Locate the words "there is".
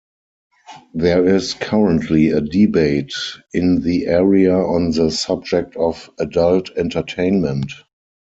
0.95-1.53